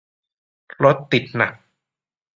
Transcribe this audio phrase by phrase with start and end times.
[0.83, 1.53] รถติดหนัก